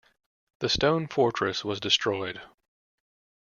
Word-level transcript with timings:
The 0.61 0.69
stone 0.69 1.05
fortress 1.05 1.63
was 1.63 1.79
destroyed. 1.79 2.41